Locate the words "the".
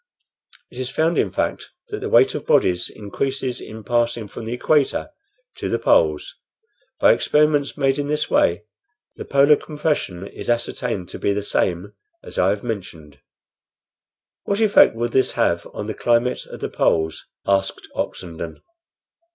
2.01-2.09, 4.45-4.53, 5.69-5.77, 9.17-9.25, 11.33-11.43, 15.85-15.93, 16.61-16.69